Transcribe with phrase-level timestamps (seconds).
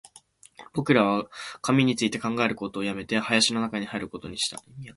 [0.73, 1.29] 僕らは
[1.61, 4.59] 紙について考えることを止めて、林の中に入ることにした